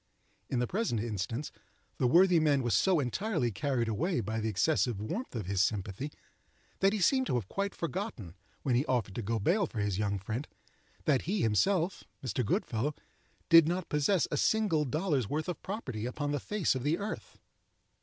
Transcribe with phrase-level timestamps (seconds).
[0.49, 1.51] In the present instance
[1.99, 6.11] the worthy man was so entirely carried away by the excessive warmth of his sympathy,
[6.79, 8.33] that he seemed to have quite forgotten,
[8.63, 10.47] when he offered to go bail for his young friend,
[11.05, 12.43] that he himself (Mr.
[12.43, 12.95] Goodfellow)
[13.47, 17.37] did not possess a single dollar's worth of property upon the face of the earth.